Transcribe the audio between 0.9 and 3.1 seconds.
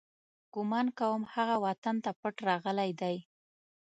کوم، هغه وطن ته پټ راغلی